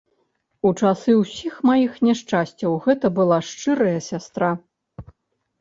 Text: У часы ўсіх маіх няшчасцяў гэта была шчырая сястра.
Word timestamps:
У 0.67 0.69
часы 0.83 1.13
ўсіх 1.17 1.59
маіх 1.69 1.99
няшчасцяў 2.07 2.71
гэта 2.87 3.13
была 3.19 3.39
шчырая 3.49 3.95
сястра. 4.09 4.51